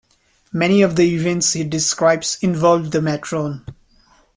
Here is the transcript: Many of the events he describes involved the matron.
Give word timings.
Many 0.51 0.81
of 0.81 0.95
the 0.95 1.03
events 1.13 1.53
he 1.53 1.63
describes 1.63 2.39
involved 2.41 2.91
the 2.91 3.03
matron. 3.03 3.63